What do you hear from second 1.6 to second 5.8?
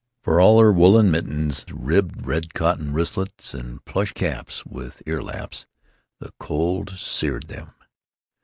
ribbed red cotton wristlets, and plush caps with ear laps,